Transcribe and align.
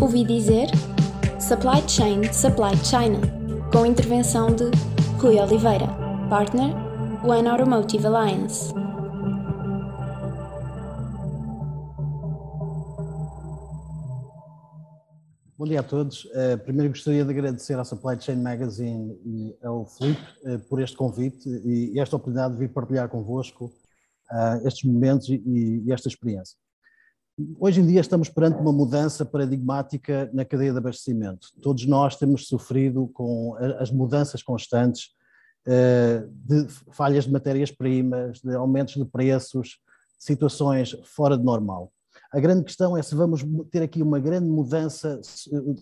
Ouvi 0.00 0.24
dizer 0.24 0.68
Supply 1.38 1.86
Chain 1.86 2.32
Supply 2.32 2.74
China, 2.82 3.20
com 3.70 3.84
intervenção 3.84 4.48
de 4.48 4.64
Rui 5.20 5.38
Oliveira, 5.38 5.86
partner 6.30 6.74
One 7.22 7.46
Automotive 7.46 8.06
Alliance. 8.06 8.72
Bom 15.58 15.66
dia 15.66 15.80
a 15.80 15.82
todos. 15.82 16.24
Uh, 16.24 16.56
primeiro 16.64 16.88
gostaria 16.88 17.22
de 17.22 17.30
agradecer 17.30 17.78
à 17.78 17.84
Supply 17.84 18.18
Chain 18.18 18.36
Magazine 18.36 19.20
e 19.26 19.54
ao 19.62 19.84
Felipe 19.84 20.22
uh, 20.46 20.58
por 20.60 20.80
este 20.80 20.96
convite 20.96 21.46
e, 21.46 22.00
esta 22.00 22.16
oportunidade 22.16 22.54
de 22.54 22.60
vir 22.60 22.72
partilhar 22.72 23.10
convosco 23.10 23.66
uh, 23.66 24.66
estes 24.66 24.90
momentos 24.90 25.28
e, 25.28 25.84
esta 25.92 26.08
experiência. 26.08 26.56
Hoje 27.58 27.80
em 27.80 27.86
dia 27.86 28.00
estamos 28.00 28.28
perante 28.28 28.60
uma 28.60 28.72
mudança 28.72 29.24
paradigmática 29.24 30.28
na 30.32 30.44
cadeia 30.44 30.72
de 30.72 30.78
abastecimento. 30.78 31.48
Todos 31.62 31.86
nós 31.86 32.16
temos 32.16 32.46
sofrido 32.46 33.08
com 33.14 33.56
as 33.78 33.90
mudanças 33.90 34.42
constantes 34.42 35.10
de 35.64 36.66
falhas 36.90 37.24
de 37.24 37.32
matérias-primas, 37.32 38.40
de 38.40 38.54
aumentos 38.54 38.94
de 38.94 39.04
preços, 39.04 39.78
situações 40.18 40.96
fora 41.04 41.38
de 41.38 41.44
normal. 41.44 41.92
A 42.32 42.40
grande 42.40 42.64
questão 42.64 42.96
é 42.96 43.02
se 43.02 43.14
vamos 43.14 43.42
ter 43.70 43.82
aqui 43.82 44.02
uma 44.02 44.18
grande 44.18 44.48
mudança 44.48 45.20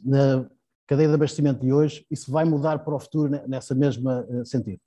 na 0.04 0.48
cadeia 0.86 1.08
de 1.08 1.14
abastecimento 1.14 1.60
de 1.60 1.72
hoje 1.72 2.06
e 2.10 2.16
se 2.16 2.30
vai 2.30 2.44
mudar 2.44 2.78
para 2.80 2.94
o 2.94 3.00
futuro 3.00 3.30
nessa 3.48 3.74
mesma 3.74 4.26
eh, 4.30 4.44
sentido. 4.44 4.80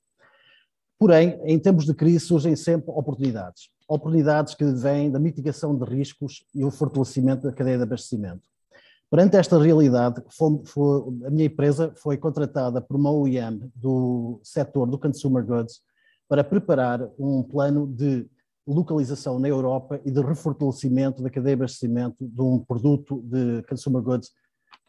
Porém, 0.98 1.40
em 1.44 1.60
tempos 1.60 1.86
de 1.86 1.94
crise 1.94 2.26
surgem 2.26 2.56
sempre 2.56 2.92
oportunidades. 2.92 3.70
Oportunidades 3.94 4.56
que 4.56 4.64
vêm 4.64 5.12
da 5.12 5.20
mitigação 5.20 5.78
de 5.78 5.84
riscos 5.84 6.46
e 6.56 6.64
o 6.64 6.72
fortalecimento 6.72 7.44
da 7.44 7.52
cadeia 7.52 7.76
de 7.76 7.84
abastecimento. 7.84 8.42
Perante 9.10 9.36
esta 9.36 9.62
realidade, 9.62 10.24
foi, 10.30 10.62
foi, 10.64 11.02
a 11.26 11.30
minha 11.30 11.48
empresa 11.48 11.94
foi 11.98 12.16
contratada 12.16 12.80
por 12.82 12.96
uma 12.96 13.12
OEM 13.12 13.70
do 13.76 14.40
setor 14.44 14.90
do 14.90 14.98
consumer 14.98 15.46
goods 15.46 15.82
para 16.30 16.42
preparar 16.42 17.06
um 17.20 17.44
plano 17.44 17.86
de 17.86 18.26
localização 18.66 19.38
na 19.38 19.50
Europa 19.50 20.00
e 20.06 20.12
de 20.12 20.22
refortalecimento 20.22 21.22
da 21.22 21.30
cadeia 21.30 21.58
de 21.58 21.64
abastecimento 21.64 22.26
de 22.26 22.42
um 22.42 22.60
produto 22.60 23.22
de 23.24 23.62
consumer 23.68 24.02
goods 24.02 24.30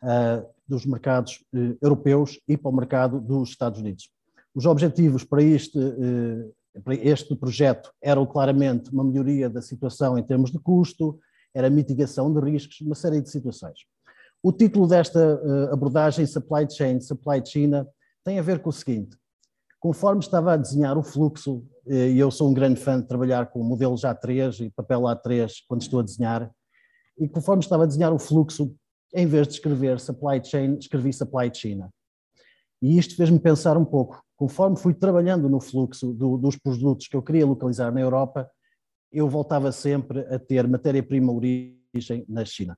uh, 0.04 0.46
dos 0.68 0.86
mercados 0.86 1.42
uh, 1.52 1.76
europeus 1.82 2.38
e 2.46 2.56
para 2.56 2.70
o 2.70 2.76
mercado 2.76 3.20
dos 3.20 3.48
Estados 3.48 3.80
Unidos. 3.80 4.08
Os 4.54 4.64
objetivos 4.64 5.24
para 5.24 5.42
este, 5.42 5.76
uh, 5.76 6.54
este 7.02 7.36
projeto 7.36 7.92
eram 8.00 8.24
claramente 8.26 8.90
uma 8.90 9.04
melhoria 9.04 9.48
da 9.48 9.60
situação 9.60 10.16
em 10.18 10.22
termos 10.22 10.50
de 10.50 10.58
custo, 10.58 11.18
era 11.54 11.68
mitigação 11.68 12.32
de 12.32 12.40
riscos, 12.40 12.80
uma 12.80 12.94
série 12.94 13.20
de 13.20 13.30
situações. 13.30 13.80
O 14.42 14.52
título 14.52 14.86
desta 14.86 15.40
abordagem, 15.72 16.26
Supply 16.26 16.66
Chain, 16.70 17.00
Supply 17.00 17.42
China, 17.44 17.86
tem 18.24 18.38
a 18.38 18.42
ver 18.42 18.60
com 18.60 18.70
o 18.70 18.72
seguinte: 18.72 19.16
conforme 19.78 20.20
estava 20.20 20.54
a 20.54 20.56
desenhar 20.56 20.96
o 20.96 21.02
fluxo 21.02 21.64
e 21.86 22.18
eu 22.18 22.30
sou 22.30 22.48
um 22.48 22.54
grande 22.54 22.80
fã 22.80 23.00
de 23.00 23.06
trabalhar 23.06 23.46
com 23.46 23.62
modelos 23.62 24.02
A3 24.02 24.66
e 24.66 24.70
papel 24.70 25.02
A3 25.02 25.52
quando 25.68 25.82
estou 25.82 26.00
a 26.00 26.02
desenhar, 26.02 26.50
e 27.18 27.28
conforme 27.28 27.62
estava 27.62 27.84
a 27.84 27.86
desenhar 27.86 28.12
o 28.12 28.18
fluxo, 28.18 28.74
em 29.14 29.26
vez 29.26 29.46
de 29.46 29.54
escrever 29.54 30.00
supply 30.00 30.42
chain, 30.42 30.78
escrevi 30.78 31.12
supply 31.12 31.50
China. 31.52 31.90
E 32.80 32.98
isto 32.98 33.14
fez-me 33.14 33.38
pensar 33.38 33.76
um 33.76 33.84
pouco. 33.84 34.22
Conforme 34.42 34.76
fui 34.76 34.92
trabalhando 34.92 35.48
no 35.48 35.60
fluxo 35.60 36.12
do, 36.12 36.36
dos 36.36 36.56
produtos 36.56 37.06
que 37.06 37.16
eu 37.16 37.22
queria 37.22 37.46
localizar 37.46 37.92
na 37.92 38.00
Europa, 38.00 38.50
eu 39.12 39.28
voltava 39.28 39.70
sempre 39.70 40.18
a 40.34 40.36
ter 40.36 40.66
matéria-prima 40.66 41.32
origem 41.32 42.24
na 42.28 42.44
China. 42.44 42.76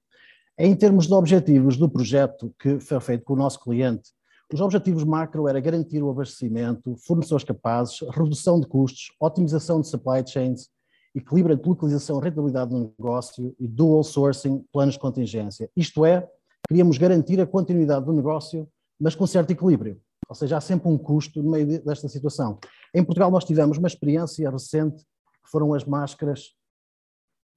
Em 0.58 0.76
termos 0.76 1.06
de 1.06 1.14
objetivos 1.14 1.78
do 1.78 1.88
projeto 1.88 2.54
que 2.60 2.78
foi 2.80 3.00
feito 3.00 3.24
com 3.24 3.32
o 3.32 3.36
nosso 3.36 3.60
cliente, 3.60 4.10
os 4.52 4.60
objetivos 4.60 5.04
macro 5.04 5.48
era 5.48 5.58
garantir 5.58 6.02
o 6.02 6.11
abastecimento, 6.11 6.96
fornecedores 6.98 7.46
capazes, 7.46 7.98
redução 8.10 8.60
de 8.60 8.66
custos, 8.66 9.06
otimização 9.18 9.80
de 9.80 9.89
supply 9.89 10.22
chains, 10.27 10.68
equilíbrio 11.14 11.55
entre 11.55 11.66
localização 11.66 12.18
rentabilidade 12.18 12.72
do 12.72 12.92
negócio 12.98 13.56
e 13.58 13.66
dual 13.66 14.05
sourcing, 14.05 14.62
planos 14.70 14.96
de 14.96 15.00
contingência. 15.00 15.70
Isto 15.74 16.05
é, 16.05 16.28
queríamos 16.68 16.98
garantir 16.98 17.40
a 17.40 17.46
continuidade 17.46 18.05
do 18.05 18.12
negócio, 18.12 18.68
mas 19.00 19.14
com 19.14 19.27
certo 19.27 19.50
equilíbrio. 19.50 19.98
Ou 20.29 20.35
seja, 20.35 20.57
há 20.57 20.61
sempre 20.61 20.89
um 20.89 20.98
custo 20.98 21.42
no 21.42 21.51
meio 21.51 21.83
desta 21.85 22.08
situação. 22.08 22.58
Em 22.95 23.05
Portugal 23.05 23.30
nós 23.30 23.45
tivemos 23.45 23.79
uma 23.79 23.89
experiência 23.89 24.51
recente, 24.51 25.02
que 25.02 25.51
foram 25.51 25.74
as 25.74 25.85
máscaras 25.85 26.55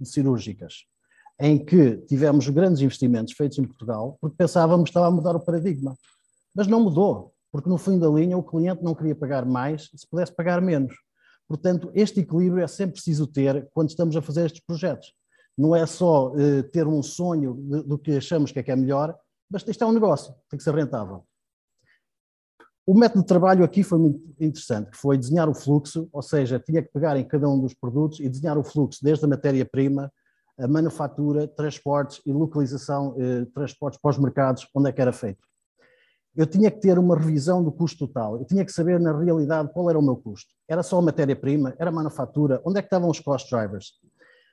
cirúrgicas, 0.03 0.85
em 1.39 1.63
que 1.63 1.97
tivemos 2.07 2.49
grandes 2.49 2.81
investimentos 2.81 3.33
feitos 3.33 3.57
em 3.57 3.65
Portugal, 3.65 4.17
porque 4.19 4.35
pensávamos 4.35 4.85
que 4.85 4.89
estava 4.89 5.07
a 5.07 5.11
mudar 5.11 5.35
o 5.35 5.39
paradigma. 5.39 5.95
Mas 6.55 6.67
não 6.67 6.81
mudou, 6.81 7.33
porque 7.51 7.69
no 7.69 7.77
fim 7.77 7.97
da 7.99 8.07
linha 8.07 8.37
o 8.37 8.43
cliente 8.43 8.83
não 8.83 8.95
queria 8.95 9.15
pagar 9.15 9.45
mais 9.45 9.89
se 9.95 10.07
pudesse 10.09 10.35
pagar 10.35 10.61
menos. 10.61 10.93
Portanto, 11.47 11.89
este 11.93 12.19
equilíbrio 12.19 12.63
é 12.63 12.67
sempre 12.67 12.93
preciso 12.93 13.25
ter 13.25 13.69
quando 13.73 13.89
estamos 13.89 14.15
a 14.15 14.21
fazer 14.21 14.45
estes 14.45 14.61
projetos. 14.65 15.13
Não 15.57 15.75
é 15.75 15.85
só 15.85 16.29
uh, 16.33 16.63
ter 16.71 16.85
um 16.85 17.01
sonho 17.01 17.53
do 17.53 17.97
que 17.97 18.17
achamos 18.17 18.51
que 18.51 18.59
é 18.59 18.63
que 18.63 18.71
é 18.71 18.75
melhor, 18.75 19.17
mas 19.49 19.65
isto 19.65 19.83
é 19.83 19.87
um 19.87 19.93
negócio, 19.93 20.33
tem 20.49 20.57
que 20.57 20.63
ser 20.63 20.75
rentável. 20.75 21.25
O 22.87 22.97
método 22.97 23.21
de 23.21 23.27
trabalho 23.27 23.63
aqui 23.63 23.83
foi 23.83 23.99
muito 23.99 24.21
interessante, 24.39 24.89
que 24.91 24.97
foi 24.97 25.17
desenhar 25.17 25.49
o 25.49 25.53
fluxo, 25.53 26.07
ou 26.11 26.21
seja, 26.21 26.57
tinha 26.57 26.81
que 26.81 26.89
pegar 26.91 27.17
em 27.17 27.27
cada 27.27 27.47
um 27.47 27.59
dos 27.59 27.73
produtos 27.73 28.19
e 28.21 28.29
desenhar 28.29 28.57
o 28.57 28.63
fluxo 28.63 29.03
desde 29.03 29.25
a 29.25 29.27
matéria-prima, 29.27 30.11
a 30.57 30.67
manufatura, 30.67 31.47
transportes 31.47 32.21
e 32.25 32.31
localização, 32.31 33.13
eh, 33.19 33.45
transportes 33.53 33.99
para 34.01 34.11
os 34.11 34.17
mercados, 34.17 34.67
onde 34.73 34.89
é 34.89 34.91
que 34.93 35.01
era 35.01 35.11
feito 35.11 35.45
eu 36.37 36.45
tinha 36.45 36.69
que 36.69 36.79
ter 36.79 36.99
uma 36.99 37.17
revisão 37.17 37.63
do 37.63 37.71
custo 37.71 38.07
total, 38.07 38.37
eu 38.37 38.45
tinha 38.45 38.63
que 38.63 38.71
saber 38.71 38.99
na 38.99 39.11
realidade 39.11 39.73
qual 39.73 39.89
era 39.89 39.97
o 39.97 40.03
meu 40.03 40.15
custo. 40.15 40.53
Era 40.67 40.83
só 40.83 41.01
matéria-prima, 41.01 41.73
era 41.79 41.91
manufatura, 41.91 42.61
onde 42.63 42.77
é 42.77 42.81
que 42.83 42.85
estavam 42.85 43.09
os 43.09 43.19
cost 43.19 43.49
drivers? 43.49 43.93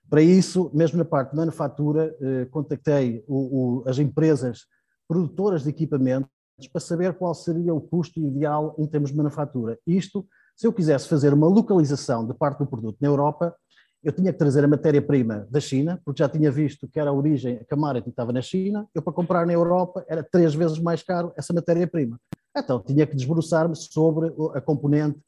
Para 0.09 0.23
isso, 0.23 0.71
mesmo 0.73 0.97
na 0.97 1.05
parte 1.05 1.33
de 1.33 1.37
manufatura, 1.37 2.17
eh, 2.21 2.47
contactei 2.47 3.23
o, 3.29 3.83
o, 3.83 3.85
as 3.87 3.99
empresas 3.99 4.61
produtoras 5.07 5.63
de 5.63 5.69
equipamentos 5.69 6.31
para 6.73 6.81
saber 6.81 7.15
qual 7.15 7.35
seria 7.35 7.75
o 7.75 7.81
custo 7.81 8.21
ideal 8.21 8.75
em 8.79 8.87
termos 8.87 9.11
de 9.11 9.17
manufatura. 9.17 9.79
Isto, 9.87 10.27
se 10.57 10.67
eu 10.67 10.73
quisesse 10.73 11.09
fazer 11.09 11.33
uma 11.35 11.49
localização 11.49 12.27
de 12.27 12.35
parte 12.35 12.59
do 12.59 12.67
produto 12.67 12.97
na 13.01 13.09
Europa, 13.09 13.55
eu 14.03 14.13
tinha 14.13 14.33
que 14.33 14.39
trazer 14.39 14.63
a 14.63 14.69
matéria-prima 14.69 15.47
da 15.51 15.59
China, 15.59 16.01
porque 16.05 16.23
já 16.23 16.29
tinha 16.29 16.51
visto 16.51 16.87
que 16.87 17.01
era 17.01 17.11
a 17.11 17.13
origem, 17.13 17.57
a 17.57 17.65
Camarity 17.65 18.11
estava 18.11 18.33
na 18.33 18.43
China, 18.43 18.87
eu 18.95 19.01
para 19.01 19.13
comprar 19.13 19.47
na 19.47 19.53
Europa 19.53 20.05
era 20.07 20.23
três 20.23 20.55
vezes 20.55 20.79
mais 20.79 21.03
caro 21.03 21.33
essa 21.37 21.55
matéria-prima. 21.55 22.21
Então 22.57 22.81
tinha 22.81 23.07
que 23.07 23.17
desbruçar-me 23.17 23.75
sobre 23.75 24.33
a 24.55 24.61
componente 24.61 25.19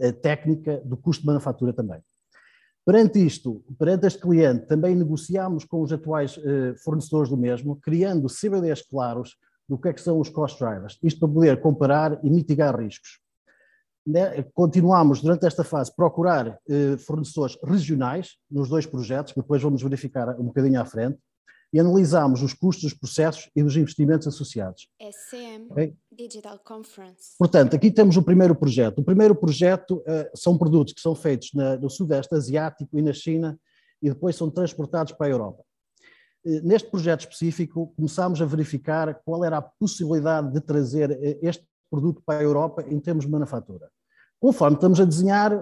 eh, 0.00 0.12
técnica 0.12 0.80
do 0.84 0.96
custo 0.96 1.20
de 1.20 1.26
manufatura 1.26 1.72
também. 1.72 2.00
Perante 2.84 3.24
isto, 3.24 3.62
perante 3.78 4.06
este 4.06 4.18
cliente, 4.18 4.66
também 4.66 4.96
negociámos 4.96 5.64
com 5.64 5.82
os 5.82 5.92
atuais 5.92 6.40
eh, 6.42 6.74
fornecedores 6.82 7.28
do 7.28 7.36
mesmo, 7.36 7.76
criando 7.76 8.28
CBDs 8.28 8.82
claros 8.82 9.36
do 9.72 9.78
que 9.78 9.88
é 9.88 9.92
que 9.92 10.00
são 10.00 10.20
os 10.20 10.28
cost 10.28 10.58
drivers, 10.62 10.98
isto 11.02 11.20
para 11.20 11.28
poder 11.28 11.60
comparar 11.60 12.18
e 12.22 12.28
mitigar 12.28 12.78
riscos 12.78 13.22
né, 14.06 14.42
continuamos 14.54 15.20
durante 15.20 15.46
esta 15.46 15.64
fase 15.64 15.94
procurar 15.94 16.58
eh, 16.68 16.96
fornecedores 16.98 17.56
regionais 17.62 18.36
nos 18.50 18.68
dois 18.68 18.84
projetos, 18.84 19.32
que 19.32 19.40
depois 19.40 19.62
vamos 19.62 19.82
verificar 19.82 20.28
um 20.40 20.44
bocadinho 20.44 20.80
à 20.80 20.84
frente, 20.84 21.18
e 21.72 21.80
analisamos 21.80 22.42
os 22.42 22.52
custos 22.52 22.90
dos 22.90 22.94
processos 22.94 23.48
e 23.56 23.62
dos 23.62 23.74
investimentos 23.76 24.26
associados. 24.26 24.88
SCM 25.00 25.68
okay? 25.70 25.96
Digital 26.10 26.58
Conference. 26.58 27.34
Portanto, 27.38 27.74
aqui 27.74 27.90
temos 27.90 28.16
o 28.16 28.22
primeiro 28.22 28.54
projeto. 28.54 28.98
O 28.98 29.04
primeiro 29.04 29.34
projeto 29.34 30.02
eh, 30.06 30.30
são 30.34 30.58
produtos 30.58 30.92
que 30.92 31.00
são 31.00 31.14
feitos 31.14 31.50
no 31.80 31.88
Sudeste 31.88 32.34
Asiático 32.34 32.98
e 32.98 33.02
na 33.02 33.12
China 33.12 33.58
e 34.02 34.10
depois 34.10 34.36
são 34.36 34.50
transportados 34.50 35.12
para 35.12 35.28
a 35.28 35.30
Europa. 35.30 35.64
Eh, 36.44 36.60
neste 36.62 36.90
projeto 36.90 37.20
específico, 37.20 37.92
começámos 37.96 38.42
a 38.42 38.44
verificar 38.44 39.14
qual 39.24 39.44
era 39.44 39.58
a 39.58 39.62
possibilidade 39.62 40.52
de 40.52 40.60
trazer 40.60 41.10
eh, 41.10 41.38
este 41.42 41.66
produto 41.88 42.22
para 42.24 42.40
a 42.40 42.42
Europa 42.42 42.82
em 42.88 42.98
termos 42.98 43.24
de 43.24 43.30
manufatura. 43.30 43.90
Conforme 44.40 44.74
estamos 44.74 45.00
a 45.00 45.04
desenhar 45.04 45.52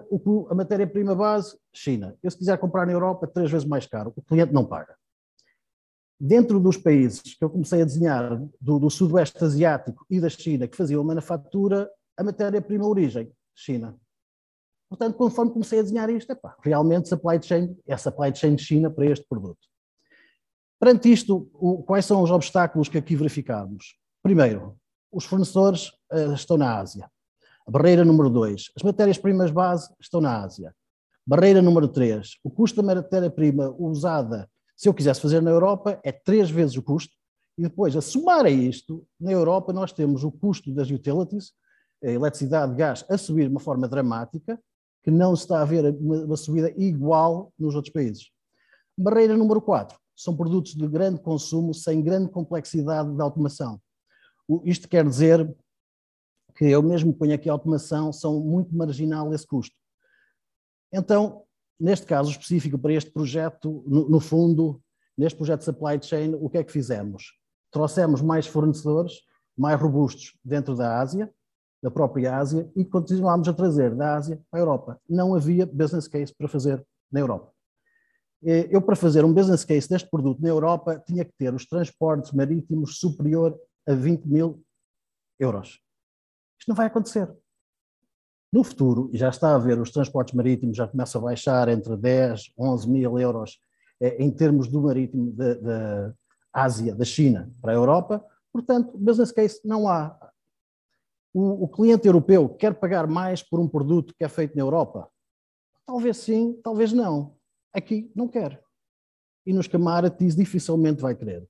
a 0.49 0.55
matéria-prima 0.55 1.15
base, 1.15 1.55
China. 1.71 2.17
Eu, 2.23 2.31
se 2.31 2.39
quiser 2.39 2.57
comprar 2.57 2.87
na 2.87 2.93
Europa, 2.93 3.27
três 3.27 3.51
vezes 3.51 3.67
mais 3.67 3.87
caro. 3.87 4.11
O 4.17 4.23
cliente 4.23 4.55
não 4.55 4.65
paga. 4.65 4.97
Dentro 6.19 6.59
dos 6.59 6.79
países 6.79 7.35
que 7.35 7.45
eu 7.45 7.51
comecei 7.51 7.83
a 7.83 7.85
desenhar, 7.85 8.43
do, 8.59 8.79
do 8.79 8.89
Sudoeste 8.89 9.43
Asiático 9.45 10.07
e 10.09 10.19
da 10.19 10.31
China, 10.31 10.67
que 10.67 10.77
faziam 10.77 11.03
a 11.03 11.05
manufatura, 11.05 11.91
a 12.17 12.25
matéria-prima 12.25 12.87
origem, 12.87 13.31
China. 13.55 13.99
Portanto, 14.89 15.17
conforme 15.17 15.53
comecei 15.53 15.81
a 15.81 15.83
desenhar 15.83 16.09
isto, 16.09 16.33
epá, 16.33 16.57
realmente 16.63 17.09
supply 17.09 17.41
chain, 17.43 17.77
é 17.87 17.97
supply 17.99 18.35
chain 18.35 18.57
China 18.57 18.91
para 18.91 19.07
este 19.07 19.27
produto. 19.29 19.70
Perante 20.81 21.13
isto, 21.13 21.51
o, 21.53 21.83
quais 21.83 22.07
são 22.07 22.23
os 22.23 22.31
obstáculos 22.31 22.89
que 22.89 22.97
aqui 22.97 23.15
verificamos? 23.15 23.99
Primeiro, 24.23 24.79
os 25.13 25.27
fornecedores 25.27 25.89
uh, 26.11 26.33
estão 26.33 26.57
na 26.57 26.79
Ásia. 26.79 27.11
Barreira 27.69 28.03
número 28.03 28.31
2, 28.31 28.73
as 28.75 28.83
matérias-primas 28.83 29.51
base 29.51 29.93
estão 30.01 30.23
na 30.23 30.43
Ásia. 30.43 30.75
Barreira 31.27 31.61
número 31.61 31.87
3, 31.87 32.39
o 32.43 32.51
custo 32.51 32.81
da 32.81 32.95
matéria-prima 32.95 33.75
usada, 33.79 34.49
se 34.75 34.89
eu 34.89 34.95
quisesse 34.95 35.21
fazer 35.21 35.43
na 35.43 35.51
Europa, 35.51 36.01
é 36.03 36.11
três 36.11 36.51
vezes 36.51 36.75
o 36.79 36.83
custo, 36.83 37.13
E 37.59 37.63
depois, 37.63 37.95
a 37.95 38.01
somar 38.01 38.47
a 38.47 38.51
isto, 38.51 39.07
na 39.21 39.33
Europa 39.33 39.75
nós 39.75 39.93
temos 39.93 40.25
o 40.25 40.33
custo 40.33 40.73
das 40.73 40.91
utilities, 40.91 41.53
a 42.03 42.11
eletricidade, 42.11 42.75
gás, 42.75 43.05
a 43.11 43.19
subir 43.19 43.45
de 43.45 43.51
uma 43.51 43.61
forma 43.61 43.87
dramática, 43.87 44.59
que 45.05 45.11
não 45.11 45.37
se 45.37 45.43
está 45.43 45.61
a 45.61 45.65
ver 45.67 45.95
uma, 46.01 46.25
uma 46.25 46.37
subida 46.39 46.73
igual 46.79 47.53
nos 47.59 47.75
outros 47.75 47.93
países. 47.93 48.31
Barreira 48.97 49.37
número 49.37 49.61
4, 49.61 50.00
são 50.23 50.37
produtos 50.37 50.75
de 50.75 50.87
grande 50.87 51.19
consumo 51.21 51.73
sem 51.73 52.03
grande 52.03 52.31
complexidade 52.31 53.11
de 53.15 53.23
automação. 53.23 53.81
Isto 54.65 54.87
quer 54.87 55.09
dizer 55.09 55.51
que 56.55 56.67
eu 56.67 56.83
mesmo 56.83 57.15
ponho 57.15 57.35
aqui 57.35 57.49
a 57.49 57.53
automação, 57.53 58.13
são 58.13 58.39
muito 58.39 58.75
marginal 58.77 59.33
esse 59.33 59.47
custo. 59.47 59.75
Então, 60.93 61.45
neste 61.79 62.05
caso 62.05 62.31
específico 62.31 62.79
para 62.79 62.93
este 62.93 63.11
projeto, 63.11 63.83
no, 63.87 64.11
no 64.11 64.21
fundo, 64.21 64.83
neste 65.17 65.37
projeto 65.37 65.61
de 65.61 65.65
supply 65.65 66.03
chain, 66.03 66.35
o 66.35 66.51
que 66.51 66.59
é 66.59 66.65
que 66.65 66.73
fizemos? 66.73 67.39
Trouxemos 67.71 68.21
mais 68.21 68.47
fornecedores, 68.47 69.23
mais 69.57 69.81
robustos 69.81 70.37
dentro 70.45 70.75
da 70.75 71.01
Ásia, 71.01 71.33
da 71.83 71.91
própria 71.91 72.37
Ásia, 72.37 72.71
e 72.77 72.85
continuámos 72.85 73.49
a 73.49 73.55
trazer 73.55 73.95
da 73.95 74.17
Ásia 74.17 74.39
para 74.51 74.61
a 74.61 74.63
Europa. 74.63 75.01
Não 75.09 75.35
havia 75.35 75.65
business 75.65 76.07
case 76.07 76.35
para 76.35 76.47
fazer 76.47 76.85
na 77.11 77.21
Europa. 77.21 77.55
Eu, 78.43 78.81
para 78.81 78.97
fazer 78.97 79.25
um 79.25 79.35
business 79.35 79.65
case 79.65 79.89
deste 79.89 80.09
produto 80.09 80.41
na 80.41 80.49
Europa, 80.49 81.03
tinha 81.07 81.25
que 81.25 81.33
ter 81.37 81.53
os 81.53 81.67
transportes 81.67 82.33
marítimos 82.33 82.99
superior 82.99 83.59
a 83.87 83.93
20 83.93 84.25
mil 84.25 84.65
euros. 85.39 85.81
Isto 86.59 86.69
não 86.69 86.75
vai 86.75 86.87
acontecer. 86.87 87.31
No 88.53 88.65
futuro, 88.65 89.11
já 89.13 89.29
está 89.29 89.55
a 89.55 89.59
ver, 89.59 89.79
os 89.79 89.91
transportes 89.91 90.35
marítimos 90.35 90.77
já 90.77 90.89
começam 90.89 91.21
a 91.21 91.25
baixar 91.25 91.69
entre 91.69 91.97
10, 91.97 92.53
11 92.59 92.91
mil 92.91 93.19
euros 93.19 93.61
eh, 94.01 94.17
em 94.23 94.31
termos 94.31 94.69
do 94.69 94.83
marítimo 94.83 95.33
da 95.33 96.15
Ásia, 96.53 96.95
da 96.95 97.05
China 97.05 97.53
para 97.61 97.73
a 97.73 97.75
Europa. 97.75 98.25
Portanto, 98.53 98.97
business 98.99 99.31
case 99.31 99.61
não 99.65 99.87
há. 99.87 100.19
O, 101.33 101.65
o 101.65 101.69
cliente 101.69 102.07
europeu 102.09 102.49
quer 102.49 102.75
pagar 102.75 103.07
mais 103.07 103.43
por 103.43 103.61
um 103.61 103.69
produto 103.69 104.15
que 104.19 104.25
é 104.25 104.29
feito 104.29 104.57
na 104.57 104.63
Europa? 104.63 105.09
Talvez 105.87 106.17
sim, 106.17 106.59
talvez 106.63 106.93
não. 106.93 107.37
Aqui 107.73 108.11
não 108.15 108.29
quer. 108.29 108.63
E 109.47 109.53
nos 109.53 109.67
Camaratis 109.67 110.37
dificilmente 110.37 111.01
vai 111.01 111.15
querer. 111.15 111.47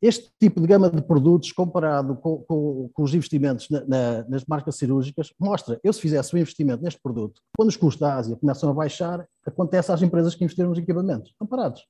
Este 0.00 0.32
tipo 0.38 0.60
de 0.60 0.66
gama 0.68 0.88
de 0.88 1.02
produtos, 1.02 1.50
comparado 1.50 2.16
com, 2.16 2.38
com, 2.44 2.88
com 2.94 3.02
os 3.02 3.12
investimentos 3.12 3.68
na, 3.68 3.84
na, 3.84 4.28
nas 4.28 4.44
marcas 4.44 4.76
cirúrgicas, 4.76 5.34
mostra, 5.38 5.80
eu 5.82 5.92
se 5.92 6.00
fizesse 6.00 6.34
um 6.34 6.38
investimento 6.38 6.84
neste 6.84 7.00
produto, 7.00 7.42
quando 7.56 7.68
os 7.68 7.76
custos 7.76 8.00
da 8.00 8.14
Ásia 8.14 8.36
começam 8.36 8.70
a 8.70 8.72
baixar, 8.72 9.28
acontece 9.44 9.90
às 9.90 10.00
empresas 10.00 10.36
que 10.36 10.44
investiram 10.44 10.70
nos 10.70 10.78
equipamentos, 10.78 11.30
estão 11.32 11.48
parados. 11.48 11.84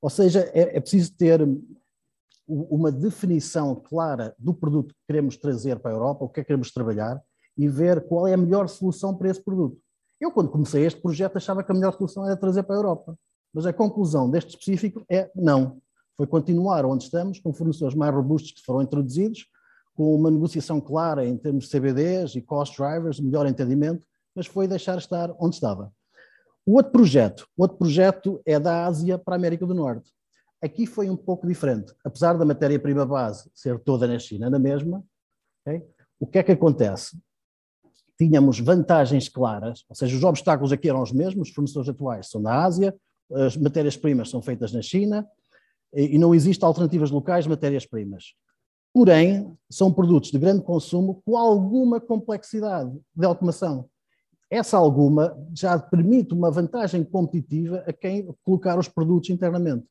Ou 0.00 0.08
seja, 0.08 0.48
é, 0.54 0.76
é 0.76 0.80
preciso 0.80 1.16
ter 1.16 1.40
uma 2.46 2.92
definição 2.92 3.74
clara 3.74 4.34
do 4.38 4.54
produto 4.54 4.94
que 4.94 5.00
queremos 5.08 5.36
trazer 5.36 5.80
para 5.80 5.90
a 5.90 5.94
Europa, 5.94 6.24
o 6.24 6.28
que 6.28 6.38
é 6.38 6.42
que 6.44 6.48
queremos 6.48 6.70
trabalhar, 6.70 7.20
e 7.58 7.68
ver 7.68 8.06
qual 8.06 8.28
é 8.28 8.34
a 8.34 8.36
melhor 8.36 8.68
solução 8.68 9.16
para 9.16 9.28
esse 9.28 9.42
produto. 9.42 9.81
Eu, 10.22 10.30
quando 10.30 10.50
comecei 10.50 10.86
este 10.86 11.00
projeto, 11.00 11.36
achava 11.36 11.64
que 11.64 11.72
a 11.72 11.74
melhor 11.74 11.92
solução 11.94 12.24
era 12.24 12.36
trazer 12.36 12.62
para 12.62 12.76
a 12.76 12.78
Europa. 12.78 13.18
Mas 13.52 13.66
a 13.66 13.72
conclusão 13.72 14.30
deste 14.30 14.50
específico 14.50 15.04
é 15.10 15.28
não. 15.34 15.82
Foi 16.16 16.28
continuar 16.28 16.86
onde 16.86 17.02
estamos, 17.02 17.40
com 17.40 17.52
fornecedores 17.52 17.96
mais 17.96 18.14
robustos 18.14 18.52
que 18.52 18.62
foram 18.64 18.82
introduzidos, 18.82 19.48
com 19.96 20.14
uma 20.14 20.30
negociação 20.30 20.80
clara 20.80 21.26
em 21.26 21.36
termos 21.36 21.64
de 21.64 21.70
CBDs 21.76 22.36
e 22.36 22.40
cost 22.40 22.76
drivers, 22.76 23.18
melhor 23.18 23.46
entendimento, 23.46 24.06
mas 24.32 24.46
foi 24.46 24.68
deixar 24.68 24.96
estar 24.96 25.34
onde 25.40 25.56
estava. 25.56 25.92
O 26.64 26.76
outro 26.76 26.92
projeto, 26.92 27.48
o 27.56 27.62
outro 27.62 27.78
projeto 27.78 28.40
é 28.46 28.60
da 28.60 28.86
Ásia 28.86 29.18
para 29.18 29.34
a 29.34 29.36
América 29.36 29.66
do 29.66 29.74
Norte. 29.74 30.08
Aqui 30.62 30.86
foi 30.86 31.10
um 31.10 31.16
pouco 31.16 31.48
diferente. 31.48 31.92
Apesar 32.04 32.34
da 32.34 32.44
matéria-prima 32.44 33.04
base 33.04 33.50
ser 33.52 33.76
toda 33.80 34.06
na 34.06 34.20
China, 34.20 34.48
na 34.48 34.60
mesma, 34.60 35.02
okay? 35.66 35.84
o 36.20 36.28
que 36.28 36.38
é 36.38 36.44
que 36.44 36.52
acontece? 36.52 37.20
Tínhamos 38.28 38.60
vantagens 38.60 39.28
claras, 39.28 39.84
ou 39.88 39.96
seja, 39.96 40.16
os 40.16 40.22
obstáculos 40.22 40.72
aqui 40.72 40.88
eram 40.88 41.02
os 41.02 41.12
mesmos, 41.12 41.48
os 41.48 41.54
fornecedores 41.54 41.88
atuais 41.88 42.30
são 42.30 42.40
da 42.40 42.62
Ásia, 42.62 42.94
as 43.32 43.56
matérias-primas 43.56 44.30
são 44.30 44.40
feitas 44.40 44.72
na 44.72 44.80
China 44.82 45.26
e 45.92 46.18
não 46.18 46.34
existem 46.34 46.66
alternativas 46.66 47.10
locais 47.10 47.44
de 47.44 47.50
matérias-primas. 47.50 48.34
Porém, 48.94 49.56
são 49.70 49.92
produtos 49.92 50.30
de 50.30 50.38
grande 50.38 50.62
consumo 50.62 51.20
com 51.24 51.36
alguma 51.36 52.00
complexidade 52.00 52.92
de 53.14 53.26
automação. 53.26 53.88
Essa 54.50 54.76
alguma 54.76 55.36
já 55.54 55.78
permite 55.78 56.34
uma 56.34 56.50
vantagem 56.50 57.02
competitiva 57.02 57.82
a 57.86 57.92
quem 57.92 58.28
colocar 58.44 58.78
os 58.78 58.86
produtos 58.86 59.30
internamente. 59.30 59.86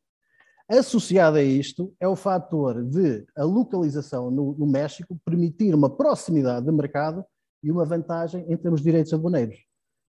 Associado 0.70 1.38
a 1.38 1.44
isto 1.44 1.94
é 2.00 2.08
o 2.08 2.16
fator 2.16 2.82
de 2.84 3.26
a 3.36 3.44
localização 3.44 4.32
no, 4.32 4.54
no 4.54 4.68
México 4.68 5.20
permitir 5.26 5.74
uma 5.74 5.90
proximidade 5.90 6.66
de 6.66 6.72
mercado 6.72 7.26
e 7.64 7.72
uma 7.72 7.86
vantagem 7.86 8.46
em 8.52 8.58
termos 8.58 8.82
de 8.82 8.86
direitos 8.86 9.14
aduaneiros. 9.14 9.58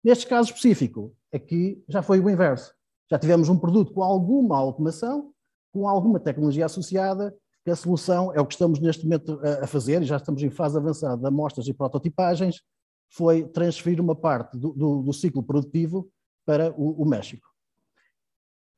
Neste 0.02 0.26
caso 0.26 0.50
específico, 0.50 1.14
aqui 1.32 1.82
já 1.88 2.02
foi 2.02 2.18
o 2.20 2.28
inverso. 2.28 2.74
Já 3.10 3.18
tivemos 3.18 3.48
um 3.48 3.58
produto 3.58 3.92
com 3.92 4.02
alguma 4.02 4.56
automação, 4.56 5.32
com 5.72 5.88
alguma 5.88 6.18
tecnologia 6.18 6.66
associada, 6.66 7.34
que 7.64 7.70
a 7.70 7.76
solução 7.76 8.32
é 8.34 8.40
o 8.40 8.46
que 8.46 8.54
estamos 8.54 8.80
neste 8.80 9.04
momento 9.04 9.40
a 9.62 9.66
fazer, 9.66 10.02
e 10.02 10.06
já 10.06 10.16
estamos 10.16 10.42
em 10.42 10.50
fase 10.50 10.76
avançada 10.76 11.16
de 11.16 11.26
amostras 11.26 11.68
e 11.68 11.72
prototipagens, 11.72 12.60
foi 13.10 13.46
transferir 13.46 14.00
uma 14.00 14.16
parte 14.16 14.56
do, 14.56 14.72
do, 14.72 15.02
do 15.02 15.12
ciclo 15.12 15.42
produtivo 15.42 16.10
para 16.44 16.72
o, 16.72 17.02
o, 17.02 17.04
México. 17.06 17.46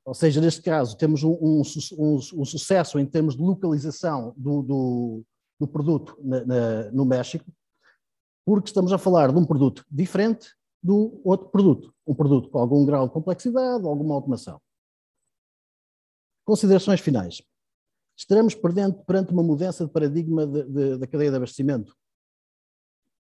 Ou 0.05 0.13
seja, 0.13 0.41
neste 0.41 0.61
caso, 0.61 0.99
temos 0.99 1.23
um, 1.23 1.33
um, 1.33 1.63
um, 1.99 2.17
um 2.17 2.45
sucesso 2.45 2.99
em 2.99 3.07
termos 3.07 3.37
de 3.37 3.43
localização 3.43 4.35
do, 4.37 5.25
do 5.59 5.69
produto 5.69 6.19
na, 6.23 6.45
na, 6.45 6.91
no 6.91 7.05
México, 7.05 7.51
porque 8.45 8.69
estamos 8.69 8.93
a 8.93 8.99
falar 8.99 9.33
de 9.33 9.39
um 9.39 9.45
produto 9.45 9.85
diferente 9.91 10.55
do 10.83 11.21
outro 11.25 11.49
produto. 11.49 11.95
Um 12.07 12.15
produto 12.15 12.51
com 12.51 12.59
algum 12.59 12.85
grau 12.85 13.07
de 13.07 13.13
complexidade, 13.13 13.87
alguma 13.87 14.15
automação. 14.15 14.61
Considerações 16.45 17.01
finais. 17.01 17.43
Estaremos 18.17 18.55
perante 18.55 19.33
uma 19.33 19.43
mudança 19.43 19.85
de 19.85 19.91
paradigma 19.91 20.47
de, 20.47 20.63
de, 20.65 20.99
da 20.99 21.07
cadeia 21.07 21.31
de 21.31 21.37
abastecimento. 21.37 21.97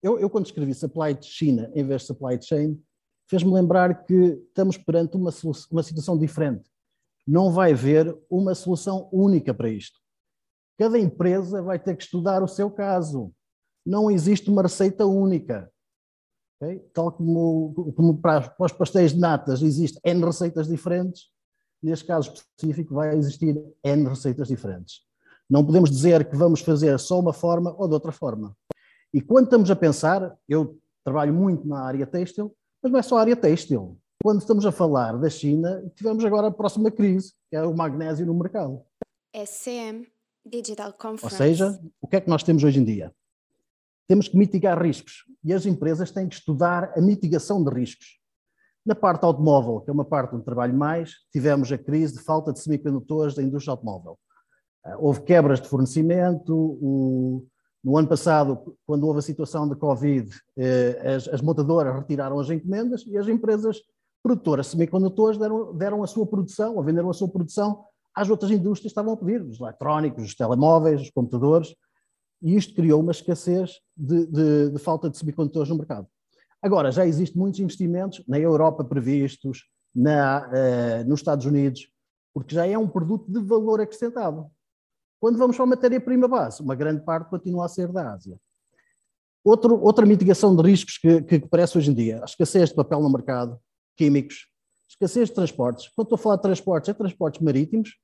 Eu, 0.02 0.18
eu, 0.18 0.28
quando 0.28 0.46
escrevi 0.46 0.74
supply 0.74 1.16
China 1.22 1.70
em 1.74 1.84
vez 1.84 2.02
de 2.02 2.08
supply 2.08 2.40
chain, 2.42 2.82
fez-me 3.28 3.52
lembrar 3.52 4.04
que 4.04 4.14
estamos 4.14 4.76
perante 4.76 5.16
uma, 5.16 5.30
uma 5.70 5.82
situação 5.82 6.18
diferente. 6.18 6.68
Não 7.26 7.50
vai 7.50 7.72
haver 7.72 8.16
uma 8.28 8.54
solução 8.54 9.08
única 9.12 9.54
para 9.54 9.68
isto. 9.68 10.00
Cada 10.78 10.98
empresa 10.98 11.62
vai 11.62 11.78
ter 11.78 11.96
que 11.96 12.02
estudar 12.02 12.42
o 12.42 12.48
seu 12.48 12.70
caso 12.70 13.32
não 13.86 14.10
existe 14.10 14.50
uma 14.50 14.62
receita 14.62 15.06
única. 15.06 15.70
Okay? 16.60 16.78
Tal 16.92 17.12
como, 17.12 17.92
como 17.96 18.18
para, 18.18 18.50
para 18.50 18.66
os 18.66 18.72
pastéis 18.72 19.12
de 19.12 19.20
natas 19.20 19.62
existe 19.62 20.00
N 20.04 20.24
receitas 20.24 20.66
diferentes, 20.66 21.30
neste 21.82 22.04
caso 22.04 22.32
específico 22.32 22.94
vai 22.94 23.16
existir 23.16 23.56
N 23.84 24.08
receitas 24.08 24.48
diferentes. 24.48 25.02
Não 25.48 25.64
podemos 25.64 25.90
dizer 25.90 26.28
que 26.28 26.36
vamos 26.36 26.60
fazer 26.60 26.98
só 26.98 27.20
uma 27.20 27.32
forma 27.32 27.74
ou 27.78 27.86
de 27.86 27.94
outra 27.94 28.10
forma. 28.10 28.56
E 29.14 29.20
quando 29.20 29.44
estamos 29.44 29.70
a 29.70 29.76
pensar, 29.76 30.36
eu 30.48 30.78
trabalho 31.04 31.32
muito 31.32 31.66
na 31.68 31.80
área 31.84 32.06
têxtil, 32.06 32.52
mas 32.82 32.90
não 32.90 32.98
é 32.98 33.02
só 33.02 33.18
a 33.18 33.20
área 33.20 33.36
têxtil. 33.36 33.96
Quando 34.22 34.40
estamos 34.40 34.66
a 34.66 34.72
falar 34.72 35.16
da 35.18 35.30
China, 35.30 35.84
tivemos 35.94 36.24
agora 36.24 36.48
a 36.48 36.50
próxima 36.50 36.90
crise, 36.90 37.32
que 37.48 37.56
é 37.56 37.62
o 37.62 37.76
magnésio 37.76 38.26
no 38.26 38.34
mercado. 38.34 38.82
SCM, 39.32 40.08
Digital 40.44 40.92
Conference. 40.94 41.24
Ou 41.24 41.30
seja, 41.30 41.80
o 42.00 42.08
que 42.08 42.16
é 42.16 42.20
que 42.20 42.28
nós 42.28 42.42
temos 42.42 42.64
hoje 42.64 42.80
em 42.80 42.84
dia? 42.84 43.14
Temos 44.06 44.28
que 44.28 44.36
mitigar 44.36 44.80
riscos 44.80 45.24
e 45.44 45.52
as 45.52 45.66
empresas 45.66 46.10
têm 46.10 46.28
que 46.28 46.34
estudar 46.34 46.92
a 46.96 47.00
mitigação 47.00 47.62
de 47.62 47.70
riscos. 47.70 48.18
Na 48.84 48.94
parte 48.94 49.24
automóvel, 49.24 49.80
que 49.80 49.90
é 49.90 49.92
uma 49.92 50.04
parte 50.04 50.34
onde 50.34 50.44
trabalho 50.44 50.76
mais, 50.76 51.12
tivemos 51.32 51.70
a 51.72 51.78
crise 51.78 52.14
de 52.14 52.22
falta 52.22 52.52
de 52.52 52.60
semicondutores 52.60 53.34
da 53.34 53.42
indústria 53.42 53.72
automóvel. 53.72 54.16
Ah, 54.84 54.96
houve 54.98 55.22
quebras 55.22 55.60
de 55.60 55.68
fornecimento, 55.68 56.54
o, 56.54 57.44
no 57.82 57.96
ano 57.96 58.08
passado, 58.08 58.76
quando 58.86 59.04
houve 59.06 59.18
a 59.18 59.22
situação 59.22 59.68
de 59.68 59.74
Covid, 59.74 60.28
eh, 60.56 61.14
as, 61.16 61.28
as, 61.28 61.40
montadoras 61.40 61.94
retiraram 61.96 62.38
as 62.38 62.50
encomendas 62.50 63.04
e 63.06 63.16
as 63.16 63.28
empresas 63.28 63.80
produtoras 64.22 64.66
de 64.66 64.72
semicondutores 64.72 65.38
deram, 65.38 65.72
deram 65.72 66.02
a 66.02 66.06
sua 66.06 66.26
produção, 66.26 66.76
ou 66.76 66.82
venderam 66.82 67.10
a 67.10 67.12
sua 67.14 67.28
produção 67.28 67.84
às 68.14 68.28
outras 68.30 68.50
indústrias 68.50 68.80
que 68.80 68.88
estavam 68.88 69.14
a 69.14 69.16
pedir, 69.16 69.42
os 69.42 69.60
eletrónicos, 69.60 70.24
os 70.24 70.34
telemóveis, 70.34 71.00
os 71.00 71.10
computadores, 71.10 71.74
e 72.42 72.56
isto 72.56 72.74
criou 72.74 73.00
uma 73.00 73.12
escassez 73.12 73.80
de, 73.96 74.26
de, 74.26 74.70
de 74.70 74.78
falta 74.78 75.08
de 75.08 75.16
semicondutores 75.16 75.68
no 75.68 75.76
mercado. 75.76 76.06
Agora, 76.62 76.90
já 76.90 77.06
existem 77.06 77.38
muitos 77.38 77.60
investimentos 77.60 78.22
na 78.26 78.38
Europa 78.38 78.84
previstos, 78.84 79.64
na, 79.94 80.50
eh, 80.52 81.04
nos 81.04 81.20
Estados 81.20 81.46
Unidos, 81.46 81.88
porque 82.34 82.54
já 82.54 82.66
é 82.66 82.76
um 82.76 82.88
produto 82.88 83.30
de 83.30 83.40
valor 83.40 83.80
acrescentado. 83.80 84.50
Quando 85.18 85.38
vamos 85.38 85.56
para 85.56 85.64
a 85.64 85.68
matéria-prima 85.68 86.28
base, 86.28 86.62
uma 86.62 86.74
grande 86.74 87.02
parte 87.02 87.30
continua 87.30 87.64
a 87.64 87.68
ser 87.68 87.90
da 87.90 88.12
Ásia. 88.12 88.38
Outro, 89.42 89.80
outra 89.80 90.04
mitigação 90.04 90.54
de 90.54 90.62
riscos 90.62 90.98
que, 90.98 91.22
que, 91.22 91.36
aparece 91.36 91.78
hoje 91.78 91.90
em 91.90 91.94
dia, 91.94 92.20
a 92.20 92.24
escassez 92.24 92.70
de 92.70 92.74
papel 92.74 93.00
no 93.00 93.08
mercado, 93.08 93.58
químicos, 93.96 94.48
escassez 94.88 95.28
de 95.28 95.34
transportes. 95.34 95.88
Quando 95.94 96.06
estou 96.06 96.16
a 96.16 96.18
falar 96.18 96.36
de 96.36 96.42
transportes, 96.42 96.88
é 96.90 96.94
transportes 96.94 97.40
marítimos 97.40 97.96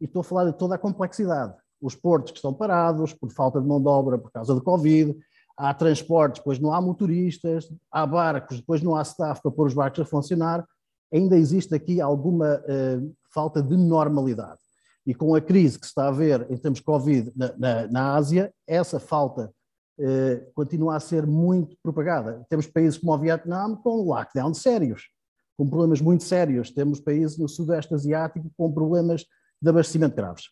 e 0.00 0.04
estou 0.04 0.20
a 0.20 0.24
falar 0.24 0.50
de 0.50 0.56
toda 0.56 0.74
a 0.74 0.78
complexidade. 0.78 1.56
Os 1.82 1.96
portos 1.96 2.30
que 2.30 2.38
estão 2.38 2.54
parados 2.54 3.12
por 3.12 3.30
falta 3.30 3.60
de 3.60 3.66
mão 3.66 3.82
de 3.82 3.88
obra 3.88 4.16
por 4.16 4.30
causa 4.30 4.54
do 4.54 4.62
Covid, 4.62 5.16
há 5.56 5.74
transportes, 5.74 6.38
depois 6.38 6.58
não 6.58 6.72
há 6.72 6.80
motoristas, 6.80 7.68
há 7.90 8.06
barcos, 8.06 8.58
depois 8.58 8.82
não 8.82 8.94
há 8.94 9.02
staff 9.02 9.42
para 9.42 9.50
pôr 9.50 9.66
os 9.66 9.74
barcos 9.74 10.00
a 10.00 10.04
funcionar, 10.04 10.66
ainda 11.12 11.36
existe 11.36 11.74
aqui 11.74 12.00
alguma 12.00 12.56
uh, 12.60 13.14
falta 13.32 13.62
de 13.62 13.76
normalidade. 13.76 14.60
E 15.06 15.14
com 15.14 15.34
a 15.34 15.40
crise 15.40 15.78
que 15.78 15.84
se 15.84 15.90
está 15.90 16.08
a 16.08 16.12
ver 16.12 16.46
em 16.50 16.56
termos 16.56 16.78
de 16.78 16.84
Covid 16.84 17.32
na, 17.36 17.52
na, 17.58 17.88
na 17.88 18.14
Ásia, 18.14 18.54
essa 18.66 19.00
falta 19.00 19.52
uh, 19.98 20.52
continua 20.54 20.96
a 20.96 21.00
ser 21.00 21.26
muito 21.26 21.76
propagada. 21.82 22.46
Temos 22.48 22.66
países 22.66 22.98
como 22.98 23.12
o 23.12 23.18
Vietnã 23.18 23.74
com 23.74 24.02
lockdowns 24.02 24.58
sérios, 24.58 25.10
com 25.56 25.68
problemas 25.68 26.00
muito 26.00 26.22
sérios. 26.22 26.70
Temos 26.70 27.00
países 27.00 27.36
no 27.36 27.48
Sudeste 27.48 27.92
Asiático 27.92 28.50
com 28.56 28.72
problemas 28.72 29.24
de 29.60 29.68
abastecimento 29.68 30.16
graves. 30.16 30.44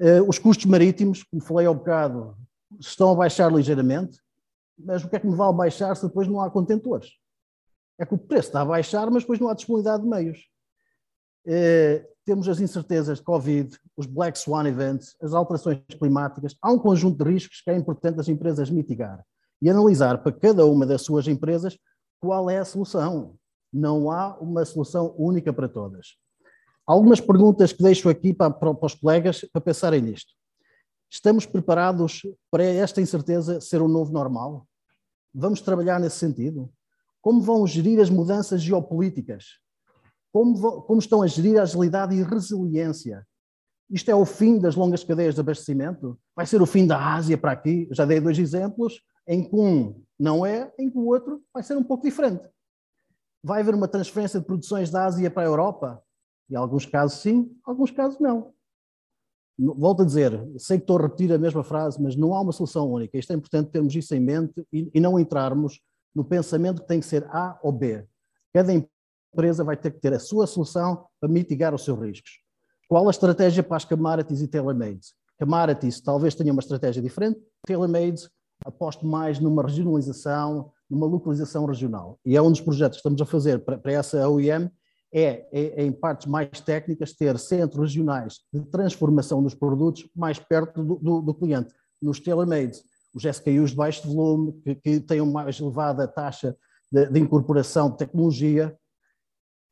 Uh, 0.00 0.26
os 0.26 0.38
custos 0.38 0.64
marítimos, 0.64 1.22
como 1.22 1.42
falei 1.42 1.66
há 1.66 1.70
um 1.70 1.76
bocado, 1.76 2.34
estão 2.78 3.10
a 3.10 3.14
baixar 3.14 3.52
ligeiramente, 3.52 4.18
mas 4.78 5.04
o 5.04 5.10
que 5.10 5.16
é 5.16 5.20
que 5.20 5.26
me 5.26 5.36
vale 5.36 5.54
baixar 5.54 5.94
se 5.94 6.06
depois 6.06 6.26
não 6.26 6.40
há 6.40 6.50
contentores? 6.50 7.10
É 7.98 8.06
que 8.06 8.14
o 8.14 8.18
preço 8.18 8.48
está 8.48 8.62
a 8.62 8.64
baixar, 8.64 9.10
mas 9.10 9.24
depois 9.24 9.38
não 9.38 9.48
há 9.50 9.54
disponibilidade 9.54 10.02
de 10.02 10.08
meios. 10.08 10.48
Uh, 11.46 12.02
temos 12.24 12.48
as 12.48 12.60
incertezas 12.60 13.18
de 13.18 13.24
Covid, 13.24 13.76
os 13.94 14.06
Black 14.06 14.38
Swan 14.38 14.66
Events, 14.66 15.14
as 15.20 15.34
alterações 15.34 15.82
climáticas. 15.98 16.56
Há 16.62 16.72
um 16.72 16.78
conjunto 16.78 17.22
de 17.22 17.30
riscos 17.30 17.60
que 17.60 17.70
é 17.70 17.76
importante 17.76 18.20
as 18.20 18.28
empresas 18.28 18.70
mitigar 18.70 19.22
e 19.60 19.68
analisar 19.68 20.22
para 20.22 20.32
cada 20.32 20.64
uma 20.64 20.86
das 20.86 21.02
suas 21.02 21.28
empresas 21.28 21.76
qual 22.20 22.48
é 22.48 22.58
a 22.58 22.64
solução. 22.64 23.36
Não 23.70 24.10
há 24.10 24.38
uma 24.38 24.64
solução 24.64 25.14
única 25.18 25.52
para 25.52 25.68
todas. 25.68 26.16
Algumas 26.90 27.20
perguntas 27.20 27.72
que 27.72 27.84
deixo 27.84 28.08
aqui 28.08 28.34
para, 28.34 28.50
para, 28.50 28.74
para 28.74 28.86
os 28.86 28.96
colegas 28.96 29.42
para 29.52 29.60
pensarem 29.60 30.02
nisto. 30.02 30.32
Estamos 31.08 31.46
preparados 31.46 32.22
para 32.50 32.64
esta 32.64 33.00
incerteza 33.00 33.60
ser 33.60 33.80
o 33.80 33.86
novo 33.86 34.12
normal? 34.12 34.66
Vamos 35.32 35.60
trabalhar 35.60 36.00
nesse 36.00 36.16
sentido? 36.16 36.68
Como 37.22 37.40
vão 37.40 37.64
gerir 37.64 38.00
as 38.00 38.10
mudanças 38.10 38.60
geopolíticas? 38.60 39.60
Como, 40.32 40.56
vão, 40.56 40.80
como 40.80 40.98
estão 40.98 41.22
a 41.22 41.28
gerir 41.28 41.60
a 41.60 41.62
agilidade 41.62 42.16
e 42.16 42.24
resiliência? 42.24 43.24
Isto 43.88 44.10
é 44.10 44.14
o 44.16 44.26
fim 44.26 44.58
das 44.58 44.74
longas 44.74 45.04
cadeias 45.04 45.36
de 45.36 45.40
abastecimento? 45.42 46.18
Vai 46.34 46.44
ser 46.44 46.60
o 46.60 46.66
fim 46.66 46.88
da 46.88 47.14
Ásia 47.14 47.38
para 47.38 47.52
aqui? 47.52 47.86
Já 47.92 48.04
dei 48.04 48.18
dois 48.18 48.36
exemplos, 48.36 49.00
em 49.28 49.48
que 49.48 49.54
um 49.54 50.02
não 50.18 50.44
é, 50.44 50.74
em 50.76 50.90
que 50.90 50.98
o 50.98 51.06
outro 51.06 51.40
vai 51.54 51.62
ser 51.62 51.76
um 51.76 51.84
pouco 51.84 52.02
diferente. 52.02 52.48
Vai 53.44 53.60
haver 53.60 53.76
uma 53.76 53.86
transferência 53.86 54.40
de 54.40 54.46
produções 54.46 54.90
da 54.90 55.04
Ásia 55.04 55.30
para 55.30 55.44
a 55.44 55.46
Europa? 55.46 56.02
Em 56.50 56.56
alguns 56.56 56.84
casos 56.84 57.20
sim, 57.20 57.38
em 57.38 57.60
alguns 57.64 57.90
casos 57.90 58.18
não. 58.18 58.52
Volto 59.58 60.02
a 60.02 60.06
dizer, 60.06 60.32
sei 60.56 60.78
que 60.78 60.84
estou 60.84 60.98
a 60.98 61.02
repetir 61.02 61.32
a 61.32 61.38
mesma 61.38 61.62
frase, 61.62 62.00
mas 62.02 62.16
não 62.16 62.34
há 62.34 62.40
uma 62.40 62.52
solução 62.52 62.90
única. 62.90 63.18
Isto 63.18 63.32
é 63.32 63.36
importante 63.36 63.70
termos 63.70 63.94
isso 63.94 64.14
em 64.14 64.20
mente 64.20 64.66
e, 64.72 64.90
e 64.94 65.00
não 65.00 65.20
entrarmos 65.20 65.80
no 66.14 66.24
pensamento 66.24 66.80
que 66.80 66.88
tem 66.88 66.98
que 66.98 67.06
ser 67.06 67.24
A 67.26 67.58
ou 67.62 67.70
B. 67.70 68.06
Cada 68.54 68.72
empresa 68.72 69.62
vai 69.62 69.76
ter 69.76 69.92
que 69.92 70.00
ter 70.00 70.14
a 70.14 70.18
sua 70.18 70.46
solução 70.46 71.06
para 71.20 71.28
mitigar 71.28 71.74
os 71.74 71.84
seus 71.84 71.98
riscos. 72.00 72.40
Qual 72.88 73.06
a 73.06 73.10
estratégia 73.10 73.62
para 73.62 73.76
as 73.76 73.84
commodities 73.84 74.40
e 74.40 74.48
tailor-mades? 74.48 75.14
Commodities 75.38 76.00
talvez 76.00 76.34
tenha 76.34 76.52
uma 76.52 76.60
estratégia 76.60 77.02
diferente, 77.02 77.38
tailor-mades 77.66 78.28
aposto 78.64 79.06
mais 79.06 79.38
numa 79.38 79.62
regionalização, 79.62 80.70
numa 80.88 81.06
localização 81.06 81.64
regional. 81.64 82.18
E 82.24 82.36
é 82.36 82.42
um 82.42 82.50
dos 82.50 82.60
projetos 82.60 82.96
que 82.96 83.00
estamos 83.00 83.20
a 83.20 83.26
fazer 83.26 83.64
para, 83.64 83.78
para 83.78 83.92
essa 83.92 84.28
OEM, 84.28 84.70
é, 85.12 85.46
é, 85.52 85.84
em 85.84 85.92
partes 85.92 86.26
mais 86.26 86.60
técnicas, 86.60 87.12
ter 87.12 87.38
centros 87.38 87.90
regionais 87.90 88.40
de 88.52 88.60
transformação 88.66 89.42
dos 89.42 89.54
produtos 89.54 90.08
mais 90.14 90.38
perto 90.38 90.82
do, 90.82 90.96
do, 90.96 91.20
do 91.20 91.34
cliente, 91.34 91.74
nos 92.00 92.20
tailor-mades, 92.20 92.82
os 93.14 93.24
SKUs 93.24 93.70
de 93.70 93.76
baixo 93.76 94.06
volume, 94.06 94.52
que, 94.62 94.74
que 94.76 95.00
têm 95.00 95.20
uma 95.20 95.44
mais 95.44 95.58
elevada 95.58 96.06
taxa 96.06 96.56
de, 96.90 97.06
de 97.06 97.20
incorporação 97.20 97.90
de 97.90 97.98
tecnologia. 97.98 98.76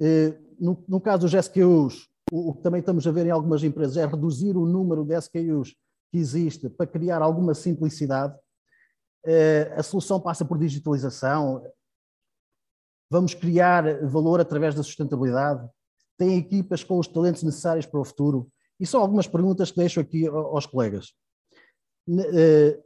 Eh, 0.01 0.37
no, 0.59 0.85
no, 0.89 1.01
caso 1.01 1.23
dos 1.23 1.35
SKUs, 1.35 2.09
o, 2.33 2.51
o, 2.51 2.55
que 2.55 2.63
também 2.63 2.81
estamos 2.81 3.07
a 3.07 3.11
ver 3.13 3.27
em 3.27 3.31
algumas 3.31 3.63
empresas 3.63 3.97
é 3.97 4.05
reduzir 4.05 4.57
o 4.57 4.67
número 4.67 5.05
de 5.05 5.17
SKUs 5.17 5.75
que 6.11 6.19
existe 6.19 6.69
para 6.69 6.87
criar 6.87 7.23
alguma 7.23 7.55
simplicidade. 7.55 8.35
Eh, 9.25 9.73
a 9.77 9.83
solução 9.83 10.21
passa 10.21 10.45
por 10.45 10.59
digitalização, 10.59 11.63
Vamos 13.11 13.35
criar 13.35 14.07
valor 14.07 14.41
através 14.41 14.75
da 14.75 14.83
sustentabilidade? 14.83 15.69
Tem 16.17 16.37
equipas 16.37 16.85
com 16.85 16.99
os 16.99 17.09
talentos 17.09 17.43
necessários 17.43 17.87
para 17.87 18.01
o 18.01 18.05
futuro? 18.05 18.51
E 18.79 18.87
são 18.87 19.01
algumas 19.01 19.27
perguntas 19.27 19.71
que 19.71 19.79
deixo 19.79 20.01
aqui 20.01 20.27
aos 20.27 20.67
colegas. 20.67 21.13
Eh, 22.09 22.81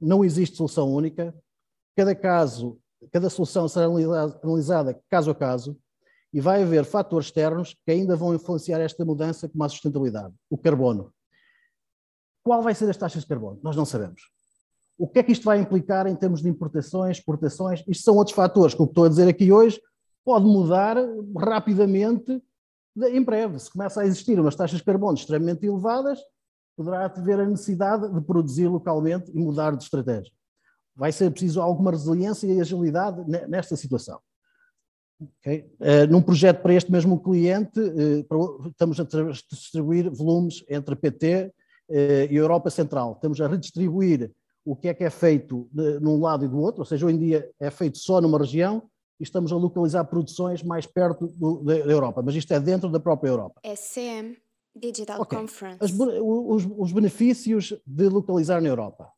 não 0.00 0.24
existe 0.24 0.56
solução 0.56 0.92
única. 0.92 1.34
Cada 1.96 2.14
caso, 2.14 2.80
cada 3.12 3.30
solução 3.30 3.68
será 3.68 3.86
analisada 3.86 5.00
caso 5.08 5.30
a 5.30 5.34
caso 5.34 5.78
e 6.32 6.40
vai 6.40 6.62
haver 6.62 6.84
fatores 6.84 7.26
externos 7.26 7.76
que 7.84 7.92
ainda 7.92 8.16
vão 8.16 8.34
influenciar 8.34 8.80
esta 8.80 9.04
mudança, 9.04 9.48
como 9.48 9.62
a 9.62 9.68
sustentabilidade, 9.68 10.34
o 10.50 10.56
carbono. 10.56 11.12
Qual 12.42 12.62
vai 12.62 12.74
ser 12.74 12.88
as 12.88 12.96
taxas 12.96 13.22
de 13.22 13.28
carbono? 13.28 13.60
Nós 13.62 13.76
não 13.76 13.84
sabemos. 13.84 14.22
O 14.98 15.08
que 15.08 15.18
é 15.18 15.22
que 15.22 15.32
isto 15.32 15.44
vai 15.44 15.58
implicar 15.58 16.06
em 16.06 16.14
termos 16.14 16.42
de 16.42 16.48
importações, 16.48 17.18
exportações? 17.18 17.82
Isto 17.88 18.04
são 18.04 18.16
outros 18.16 18.36
fatores 18.36 18.74
que 18.74 18.82
o 18.82 18.86
que 18.86 18.92
estou 18.92 19.04
a 19.04 19.08
dizer 19.08 19.28
aqui 19.28 19.50
hoje 19.50 19.80
pode 20.24 20.44
mudar 20.44 20.96
rapidamente 21.36 22.40
em 22.96 23.22
breve. 23.22 23.58
Se 23.58 23.70
começa 23.70 24.00
a 24.00 24.06
existir 24.06 24.38
umas 24.38 24.54
taxas 24.54 24.78
de 24.78 24.84
carbono 24.84 25.14
extremamente 25.14 25.66
elevadas, 25.66 26.20
poderá 26.76 27.06
haver 27.06 27.40
a 27.40 27.46
necessidade 27.46 28.08
de 28.12 28.20
produzir 28.20 28.68
localmente 28.68 29.30
e 29.34 29.38
mudar 29.38 29.76
de 29.76 29.82
estratégia. 29.82 30.32
Vai 30.94 31.10
ser 31.10 31.30
preciso 31.30 31.60
alguma 31.60 31.90
resiliência 31.90 32.46
e 32.46 32.60
agilidade 32.60 33.22
nesta 33.48 33.76
situação. 33.76 34.20
Okay. 35.38 35.70
Uh, 35.80 36.10
num 36.10 36.20
projeto 36.20 36.62
para 36.62 36.74
este 36.74 36.90
mesmo 36.90 37.20
cliente, 37.20 37.78
uh, 37.78 38.68
estamos 38.68 38.98
a 38.98 39.04
distribuir 39.50 40.10
volumes 40.10 40.64
entre 40.68 40.96
PT 40.96 41.52
eh, 41.88 42.28
e 42.30 42.36
Europa 42.36 42.70
Central. 42.70 43.12
Estamos 43.12 43.40
a 43.40 43.46
redistribuir 43.46 44.32
o 44.64 44.76
que 44.76 44.88
é 44.88 44.94
que 44.94 45.04
é 45.04 45.10
feito 45.10 45.68
de, 45.72 45.98
num 46.00 46.20
lado 46.20 46.44
e 46.44 46.48
do 46.48 46.58
outro, 46.60 46.82
ou 46.82 46.84
seja, 46.86 47.06
hoje 47.06 47.16
em 47.16 47.18
dia 47.18 47.50
é 47.58 47.70
feito 47.70 47.98
só 47.98 48.20
numa 48.20 48.38
região 48.38 48.82
e 49.18 49.24
estamos 49.24 49.52
a 49.52 49.56
localizar 49.56 50.04
produções 50.04 50.62
mais 50.62 50.86
perto 50.86 51.26
do, 51.26 51.62
da, 51.62 51.76
Europa, 51.76 52.22
mas 52.22 52.34
isto 52.34 52.52
é 52.52 52.60
dentro 52.60 52.88
da 52.88 53.00
própria 53.00 53.30
Europa. 53.30 53.60
SCM, 53.64 54.36
Digital 54.74 55.20
okay. 55.20 55.38
Conference. 55.38 55.84
As, 55.84 55.92
os, 55.92 56.66
os 56.78 56.92
benefícios 56.92 57.74
de 57.86 58.08
localizar 58.08 58.60
na 58.60 58.68
Europa. 58.68 59.10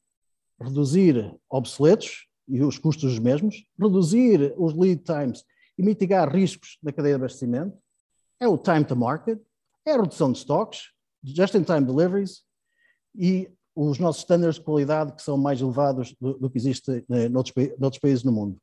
Reduzir 0.60 1.34
obsoletos 1.48 2.26
e 2.48 2.62
os 2.62 2.78
custos 2.78 3.12
dos 3.12 3.18
mesmos, 3.18 3.64
reduzir 3.78 4.54
os 4.56 4.74
lead 4.74 5.02
times 5.02 5.44
e 5.78 5.82
mitigar 5.82 6.32
riscos 6.32 6.78
na 6.82 6.92
cadeia 6.92 7.16
de 7.16 7.22
abastecimento, 7.22 7.76
é 8.40 8.48
o 8.48 8.58
time 8.58 8.84
to 8.84 8.96
market, 8.96 9.40
é 9.86 9.92
a 9.92 10.00
redução 10.00 10.32
de 10.32 10.38
stocks, 10.38 10.92
just-in-time 11.22 11.84
deliveries 11.84 12.42
e 13.14 13.50
os 13.74 13.98
nossos 13.98 14.22
estándares 14.22 14.56
de 14.56 14.62
qualidade 14.62 15.12
que 15.12 15.22
são 15.22 15.36
mais 15.36 15.60
elevados 15.60 16.14
do, 16.20 16.34
do 16.34 16.50
que 16.50 16.58
existe 16.58 17.04
eh, 17.10 17.28
noutros, 17.28 17.54
noutros 17.78 18.00
países 18.00 18.22
no 18.22 18.32
mundo. 18.32 18.56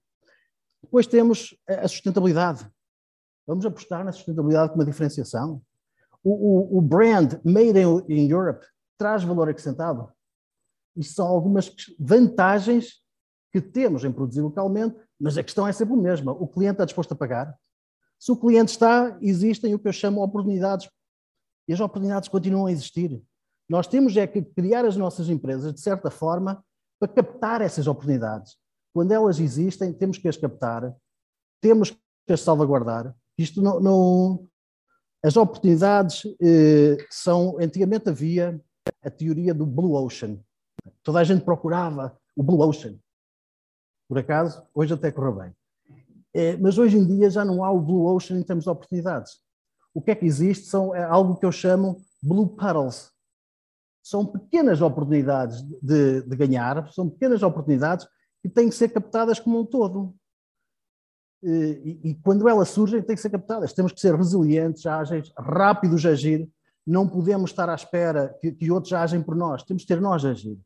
Depois 0.82 1.06
temos 1.06 1.56
a 1.68 1.88
sustentabilidade. 1.88 2.68
Vamos 3.46 3.65
apostar 3.65 4.03
na 4.03 4.12
sustentabilidade 4.12 4.70
como 4.70 4.82
uma 4.82 4.89
diferenciação. 4.89 5.62
O, 6.24 6.32
o, 6.32 6.77
o 6.77 6.82
brand 6.82 7.34
Made 7.44 7.80
in, 7.80 8.03
in 8.08 8.30
Europe 8.30 8.65
traz 8.98 9.24
valor 9.24 9.50
acrescentado. 9.50 10.12
Isto 10.96 11.15
são 11.15 11.27
algumas 11.27 11.74
vantagens 12.00 13.01
que 13.51 13.62
temos 13.62 14.03
em 14.03 14.12
produzir 14.12 14.41
localmente, 14.41 14.96
mas 15.20 15.38
a 15.38 15.44
questão 15.44 15.68
é 15.68 15.74
sempre 15.74 15.94
a 15.94 15.98
mesma. 15.98 16.32
O 16.32 16.48
cliente 16.48 16.74
está 16.74 16.86
disposto 16.86 17.12
a 17.12 17.15
pagar? 17.15 17.56
Se 18.20 18.32
o 18.32 18.38
cliente 18.38 18.72
está, 18.72 19.18
existem 19.22 19.74
o 19.74 19.80
que 19.80 19.88
eu 19.88 19.94
chamo 19.94 20.24
oportunidades. 20.24 20.89
E 21.68 21.74
as 21.74 21.80
oportunidades 21.80 22.30
continuam 22.30 22.68
a 22.68 22.72
existir. 22.72 23.22
Nós 23.72 23.88
temos 23.88 24.18
é 24.18 24.28
que 24.28 24.42
criar 24.42 24.84
as 24.84 24.98
nossas 24.98 25.30
empresas, 25.30 25.74
de 25.74 25.80
certa 25.80 26.12
forma, 26.12 26.62
para 27.00 27.08
captar 27.08 27.62
essas 27.62 27.88
oportunidades. 27.88 28.58
Quando 28.94 29.13
elas 29.13 29.40
existem, 29.40 29.94
temos 29.94 30.18
que 30.18 30.28
as 30.28 30.36
captar, 30.36 30.94
temos 31.62 31.90
que 31.90 32.34
as 32.34 32.42
salvaguardar. 32.42 33.16
Isto 33.38 33.62
não. 33.62 33.80
não 33.80 34.48
as 35.24 35.38
oportunidades 35.38 36.24
eh, 36.42 36.98
são. 37.10 37.58
Antigamente 37.62 38.10
havia 38.10 38.62
a 39.01 39.10
teoria 39.10 39.54
do 39.54 39.66
Blue 39.66 39.94
Ocean. 39.94 40.38
Toda 41.01 41.20
a 41.20 41.24
gente 41.24 41.46
procurava 41.46 42.20
o 42.36 42.44
Blue 42.44 42.60
Ocean. 42.60 43.00
Por 44.10 44.18
acaso, 44.18 44.68
hoje 44.75 44.94
até 44.94 45.13
correu 45.13 45.36
bem. 45.36 45.56
Eh, 46.34 46.58
mas 46.58 46.78
hoje 46.78 46.98
em 46.98 47.08
dia 47.08 47.30
já 47.30 47.46
não 47.46 47.63
há 47.63 47.72
o 47.72 47.80
Blue 47.80 48.13
Ocean 48.13 48.38
em 48.38 48.44
termos 48.44 48.66
de 48.66 48.70
oportunidades. 48.70 49.40
O 49.94 50.01
que 50.01 50.12
é 50.12 50.16
que 50.16 50.25
existe 50.25 50.66
são 50.66 50.94
é 50.94 51.04
algo 51.04 51.38
que 51.38 51.46
eu 51.46 51.54
chamo 51.54 52.04
Blue 52.22 52.50
Puddles 52.50 53.12
são 54.01 54.25
pequenas 54.25 54.81
oportunidades 54.81 55.62
de, 55.81 56.22
de, 56.22 56.36
ganhar, 56.36 56.91
são 56.91 57.10
pequenas 57.10 57.43
oportunidades 57.43 58.08
que 58.41 58.50
têm 58.50 58.70
que 58.70 58.75
ser 58.75 58.89
captadas 58.89 59.39
como 59.39 59.60
um 59.60 59.65
todo. 59.65 60.15
E, 61.43 62.00
e, 62.03 62.15
quando 62.24 62.48
elas 62.48 62.70
surgem, 62.70 63.01
têm 63.01 63.15
que 63.15 63.22
ser 63.22 63.29
captadas. 63.29 63.74
Temos 63.74 63.91
que 63.91 64.00
ser 64.00 64.15
resilientes, 64.15 64.86
ágeis, 64.86 65.31
rápidos 65.38 66.05
a 66.05 66.10
agir. 66.10 66.50
Não 66.86 67.08
podemos 67.08 67.51
estar 67.51 67.70
à 67.70 67.75
espera 67.75 68.36
que, 68.39 68.51
que 68.51 68.72
outros 68.72 68.93
agem 68.93 69.22
por 69.22 69.36
nós, 69.36 69.63
temos 69.63 69.84
que 69.84 69.88
ter 69.88 70.01
nós 70.01 70.25
a 70.25 70.29
agir. 70.31 70.60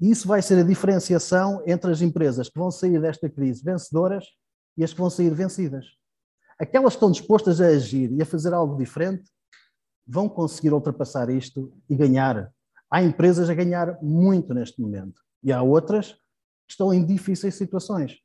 Isso 0.00 0.28
vai 0.28 0.42
ser 0.42 0.58
a 0.58 0.62
diferenciação 0.62 1.62
entre 1.66 1.90
as 1.90 2.02
empresas 2.02 2.48
que 2.48 2.58
vão 2.58 2.70
sair 2.70 3.00
desta 3.00 3.28
crise 3.28 3.64
vencedoras 3.64 4.26
e 4.76 4.84
as 4.84 4.92
que 4.92 5.00
vão 5.00 5.08
sair 5.08 5.32
vencidas. 5.34 5.86
Aquelas 6.58 6.92
que 6.92 6.96
estão 6.96 7.10
dispostas 7.10 7.60
a 7.60 7.66
agir 7.66 8.12
e 8.12 8.20
a 8.20 8.26
fazer 8.26 8.52
algo 8.52 8.76
diferente 8.76 9.30
vão 10.08 10.28
conseguir 10.28 10.72
ultrapassar 10.72 11.28
isto 11.28 11.72
e 11.88 11.94
ganhar. 11.94 12.50
Há 12.90 13.02
empresas 13.02 13.50
a 13.50 13.54
ganhar 13.54 13.98
muito 14.02 14.54
neste 14.54 14.80
momento 14.80 15.20
e 15.42 15.52
há 15.52 15.62
outras 15.62 16.12
que 16.12 16.72
estão 16.72 16.92
em 16.92 17.04
difíceis 17.04 17.54
situações. 17.54 18.16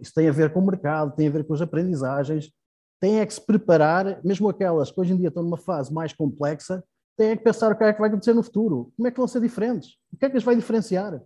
Isso 0.00 0.12
tem 0.14 0.28
a 0.28 0.32
ver 0.32 0.52
com 0.52 0.60
o 0.60 0.66
mercado, 0.66 1.14
tem 1.14 1.28
a 1.28 1.30
ver 1.30 1.44
com 1.44 1.54
as 1.54 1.60
aprendizagens, 1.60 2.50
tem 3.00 3.20
é 3.20 3.26
que 3.26 3.34
se 3.34 3.40
preparar, 3.40 4.24
mesmo 4.24 4.48
aquelas 4.48 4.90
que 4.90 5.00
hoje 5.00 5.12
em 5.12 5.16
dia 5.16 5.28
estão 5.28 5.42
numa 5.42 5.58
fase 5.58 5.92
mais 5.92 6.12
complexa, 6.12 6.82
têm 7.16 7.28
é 7.28 7.36
que 7.36 7.44
pensar 7.44 7.70
o 7.70 7.76
que 7.76 7.84
é 7.84 7.92
que 7.92 8.00
vai 8.00 8.08
acontecer 8.08 8.32
no 8.32 8.42
futuro, 8.42 8.92
como 8.96 9.06
é 9.06 9.10
que 9.10 9.18
vão 9.18 9.28
ser 9.28 9.40
diferentes, 9.40 9.96
o 10.12 10.16
que 10.16 10.24
é 10.24 10.30
que 10.30 10.36
as 10.36 10.42
vai 10.42 10.56
diferenciar. 10.56 11.20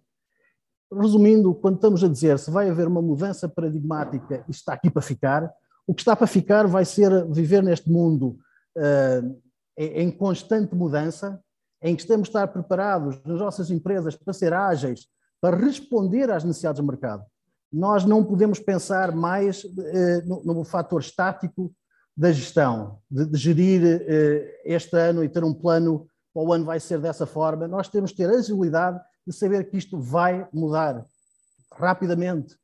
Resumindo, 0.92 1.54
quando 1.54 1.76
estamos 1.76 2.02
a 2.02 2.08
dizer 2.08 2.38
se 2.38 2.50
vai 2.50 2.68
haver 2.68 2.88
uma 2.88 3.00
mudança 3.00 3.48
paradigmática 3.48 4.44
e 4.48 4.50
está 4.50 4.72
aqui 4.72 4.90
para 4.90 5.02
ficar, 5.02 5.50
o 5.86 5.94
que 5.94 6.02
está 6.02 6.16
para 6.16 6.26
ficar 6.26 6.66
vai 6.66 6.84
ser 6.84 7.26
viver 7.30 7.62
neste 7.62 7.90
mundo 7.90 8.38
uh, 8.76 9.42
em 9.78 10.10
constante 10.10 10.74
mudança, 10.74 11.40
em 11.82 11.94
que 11.94 12.06
temos 12.06 12.28
de 12.28 12.30
estar 12.30 12.48
preparados 12.48 13.22
nas 13.24 13.38
nossas 13.38 13.70
empresas 13.70 14.16
para 14.16 14.32
ser 14.32 14.52
ágeis, 14.52 15.06
para 15.40 15.56
responder 15.56 16.30
às 16.30 16.42
necessidades 16.42 16.80
do 16.80 16.86
mercado. 16.86 17.24
Nós 17.72 18.04
não 18.04 18.24
podemos 18.24 18.58
pensar 18.58 19.14
mais 19.14 19.64
eh, 19.64 20.22
no, 20.22 20.42
no, 20.42 20.64
fator 20.64 21.00
estático 21.00 21.72
da 22.16 22.32
gestão, 22.32 22.98
de, 23.08 23.26
de 23.26 23.38
gerir 23.38 23.82
eh, 23.84 24.62
este 24.64 24.96
ano 24.96 25.22
e 25.22 25.28
ter 25.28 25.44
um 25.44 25.54
plano 25.54 26.08
para 26.32 26.42
o 26.42 26.52
ano 26.52 26.64
vai 26.64 26.80
ser 26.80 26.98
dessa 26.98 27.26
forma. 27.26 27.68
Nós 27.68 27.88
temos 27.88 28.10
que 28.10 28.16
ter 28.16 28.30
agilidade 28.30 29.00
de 29.26 29.32
saber 29.32 29.68
que 29.70 29.76
isto 29.76 30.00
vai 30.00 30.48
mudar 30.52 31.04
rapidamente, 31.72 32.56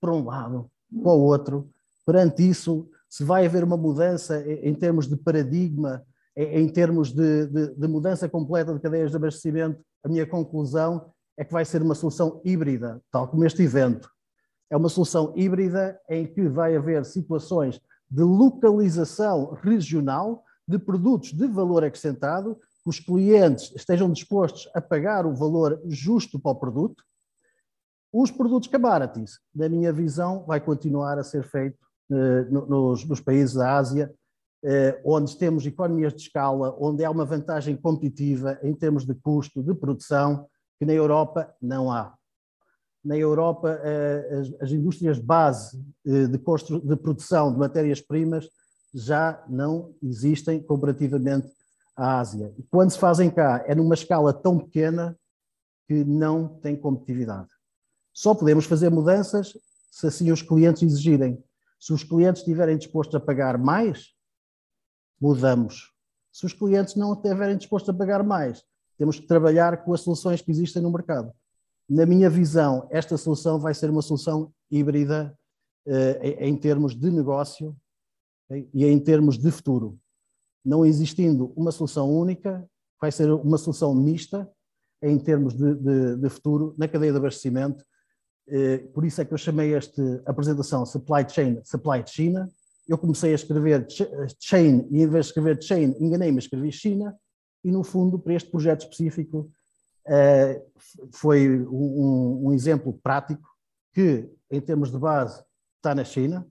para 0.00 0.12
um 0.12 0.24
lado, 0.24 0.70
para 1.02 1.12
o 1.12 1.20
outro. 1.20 1.70
Perante 2.04 2.48
isso, 2.48 2.88
se 3.08 3.22
vai 3.22 3.46
haver 3.46 3.62
uma 3.62 3.76
mudança 3.76 4.40
em, 4.40 4.70
em 4.70 4.74
termos 4.74 5.06
de 5.06 5.16
paradigma, 5.16 6.04
em, 6.42 6.68
termos 6.68 7.12
de, 7.12 7.46
de, 7.46 7.74
de 7.74 7.88
mudança 7.88 8.28
completa 8.28 8.72
de 8.72 8.80
cadeias 8.80 9.10
de 9.10 9.16
abastecimento, 9.16 9.80
a 10.04 10.08
minha 10.08 10.26
conclusão 10.26 11.12
é 11.36 11.44
que 11.44 11.52
vai 11.52 11.64
ser 11.64 11.82
uma 11.82 11.94
solução 11.94 12.40
híbrida, 12.44 13.00
tal 13.10 13.28
como 13.28 13.44
este 13.44 13.62
evento. 13.62 14.08
É 14.70 14.76
uma 14.76 14.88
solução 14.88 15.32
híbrida 15.36 16.00
em 16.08 16.26
que 16.26 16.48
vai 16.48 16.76
haver 16.76 17.04
situações 17.04 17.80
de 18.10 18.22
localização 18.22 19.54
regional 19.62 20.44
de 20.66 20.78
produtos 20.78 21.32
de 21.32 21.46
valor 21.46 21.84
acrescentado, 21.84 22.56
que 22.82 22.88
os 22.88 23.00
clientes 23.00 23.72
estejam 23.74 24.10
dispostos 24.10 24.70
a 24.74 24.80
pagar 24.80 25.26
o 25.26 25.34
valor 25.34 25.80
justo 25.86 26.38
para 26.38 26.52
o 26.52 26.56
produto. 26.56 27.02
Os 28.12 28.30
produtos 28.30 28.68
commodities, 28.68 29.38
na 29.54 29.68
minha 29.68 29.92
visão, 29.92 30.44
vai 30.46 30.60
continuar 30.60 31.18
a 31.18 31.24
ser 31.24 31.44
feito 31.44 31.78
eh, 32.10 32.44
nos, 32.50 33.04
nos, 33.04 33.20
países 33.20 33.54
da 33.54 33.76
Ásia, 33.76 34.12
onde 35.04 35.36
temos 35.38 35.64
economias 35.64 36.12
de 36.12 36.20
escala, 36.20 36.76
onde 36.78 37.04
há 37.04 37.10
uma 37.10 37.24
vantagem 37.24 37.76
competitiva 37.76 38.58
em 38.62 38.74
termos 38.74 39.06
de 39.06 39.14
custo 39.14 39.62
de 39.62 39.74
produção, 39.74 40.46
que 40.78 40.84
na 40.86 40.92
Europa 40.92 41.54
não 41.60 41.92
há. 41.92 42.14
Na 43.04 43.16
Europa, 43.16 43.80
eh, 43.82 44.42
as, 44.60 44.70
indústrias 44.70 45.18
base 45.18 45.82
eh, 46.06 46.26
de 46.26 46.96
produção 46.96 47.50
de 47.50 47.58
matérias-primas 47.58 48.48
já 48.92 49.42
não 49.48 49.94
existem 50.02 50.62
comparativamente 50.62 51.48
à 51.96 52.18
Ásia. 52.18 52.52
E 52.58 52.62
quando 52.64 52.90
se 52.90 52.98
fazem 52.98 53.30
cá, 53.30 53.64
é 53.66 53.74
numa 53.74 53.94
escala 53.94 54.34
tão 54.34 54.58
pequena 54.58 55.18
que 55.88 56.04
não 56.04 56.46
tem 56.60 56.76
competitividade. 56.76 57.48
Só 58.12 58.34
podemos 58.34 58.66
fazer 58.66 58.90
mudanças 58.90 59.56
se 59.90 60.06
assim 60.06 60.30
os 60.30 60.42
clientes 60.42 60.82
exigirem. 60.82 61.42
Se 61.78 61.92
os 61.92 62.04
clientes 62.04 62.42
estiverem 62.42 62.76
dispostos 62.76 63.14
a 63.14 63.20
pagar 63.20 63.56
mais, 63.56 64.08
mudamos. 65.20 65.92
Se 66.32 66.46
os 66.46 66.52
clientes 66.52 66.94
não 66.94 67.12
estiverem 67.12 67.56
dispostos 67.56 67.88
a 67.94 67.96
pagar 67.96 68.22
mais, 68.22 68.64
temos 68.96 69.18
que 69.18 69.26
trabalhar 69.26 69.84
com 69.84 69.92
as 69.92 70.00
soluções 70.02 70.40
que 70.40 70.50
existem 70.50 70.82
no 70.82 70.90
mercado. 70.90 71.32
Na 71.88 72.06
minha 72.06 72.30
visão, 72.30 72.86
esta 72.90 73.16
solução 73.16 73.58
vai 73.58 73.74
ser 73.74 73.90
uma 73.90 74.02
solução 74.02 74.52
híbrida 74.70 75.36
eh, 75.86 76.46
em 76.46 76.56
termos 76.56 76.94
de 76.94 77.10
negócio 77.10 77.76
e 78.72 78.84
em 78.84 78.98
termos 78.98 79.38
de 79.38 79.50
futuro. 79.50 79.98
Não 80.64 80.84
existindo 80.84 81.52
uma 81.56 81.72
solução 81.72 82.10
única, 82.10 82.64
vai 83.00 83.10
ser 83.10 83.32
uma 83.32 83.58
solução 83.58 83.94
mista 83.94 84.48
em 85.02 85.18
termos 85.18 85.54
de, 85.54 85.74
de, 85.74 86.16
de 86.16 86.28
futuro 86.28 86.74
na 86.76 86.86
cadeia 86.86 87.10
de 87.10 87.18
abastecimento. 87.18 87.84
Eh, 88.46 88.78
por 88.92 89.04
isso 89.04 89.20
é 89.20 89.24
que 89.24 89.32
eu 89.32 89.38
chamei 89.38 89.74
esta 89.74 90.22
apresentação 90.26 90.84
Supply 90.84 91.28
Chain 91.28 91.60
Supply 91.64 92.04
China. 92.06 92.48
Eu 92.90 92.98
comecei 92.98 93.30
a 93.30 93.36
escrever 93.36 93.86
chain 94.40 94.88
e 94.90 95.00
em 95.00 95.06
vez 95.06 95.26
de 95.26 95.30
escrever 95.30 95.62
chain, 95.62 95.94
enganei-me, 96.00 96.40
escrevi 96.40 96.72
China 96.72 97.16
e, 97.62 97.70
no 97.70 97.84
fundo, 97.84 98.18
para 98.18 98.34
este 98.34 98.50
projeto 98.50 98.80
específico, 98.80 99.48
eh, 100.08 100.60
foi 101.12 101.64
um, 101.68 102.48
um 102.48 102.52
exemplo 102.52 102.92
prático 103.00 103.48
que, 103.92 104.28
em 104.50 104.60
termos 104.60 104.90
de 104.90 104.98
base, 104.98 105.40
está 105.76 105.94
na 105.94 106.02
China, 106.02 106.44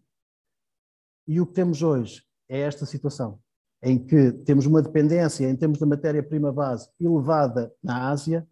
e 1.28 1.41
o 1.41 1.45
que 1.45 1.52
temos 1.52 1.84
hoje 1.84 2.23
é 2.47 2.60
esta 2.62 2.86
situação, 2.86 3.38
em 3.84 3.99
que 3.99 4.32
temos 4.32 4.65
uma 4.65 4.82
dependência, 4.82 5.45
em 5.45 5.58
termos 5.58 5.78
da 5.78 5.86
matéria-prima 5.86 6.54
base, 6.54 6.89
elevada 6.97 7.69
na 7.84 8.10
Ásia, 8.10 8.47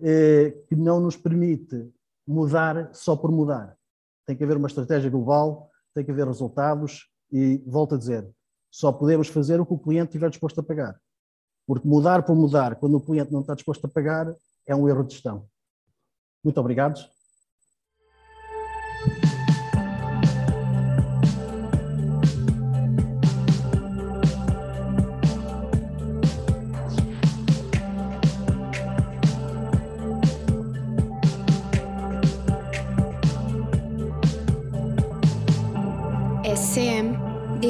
eh, 0.00 0.50
que 0.66 0.74
não 0.74 0.98
nos 0.98 1.16
permite 1.16 1.88
mudar 2.26 2.92
só 2.92 3.14
por 3.14 3.30
mudar. 3.30 3.78
Tem 4.26 4.36
que 4.36 4.42
haver 4.42 4.56
uma 4.56 4.66
estratégia 4.66 5.08
global, 5.08 5.70
tem 5.94 6.04
que 6.04 6.10
haver 6.10 6.26
resultados, 6.26 7.11
e 7.32 7.56
volto 7.66 7.94
a 7.94 7.98
dizer, 7.98 8.28
só 8.70 8.92
podemos 8.92 9.28
fazer 9.28 9.60
o 9.60 9.66
que 9.66 9.72
o 9.72 9.78
cliente 9.78 10.08
estiver 10.08 10.28
disposto 10.30 10.60
a 10.60 10.62
pagar. 10.62 11.00
Porque 11.66 11.88
mudar 11.88 12.22
por 12.24 12.36
mudar, 12.36 12.76
quando 12.76 12.96
o 12.96 13.00
cliente 13.00 13.32
não 13.32 13.40
está 13.40 13.54
disposto 13.54 13.86
a 13.86 13.88
pagar, 13.88 14.34
é 14.66 14.74
um 14.74 14.88
erro 14.88 15.02
de 15.02 15.14
gestão. 15.14 15.46
Muito 16.44 16.58
obrigado. 16.58 17.00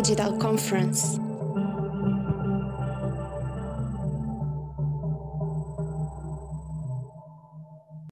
Digital 0.02 0.36
Conference 0.36 1.21